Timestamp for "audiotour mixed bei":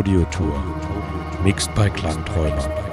0.00-1.90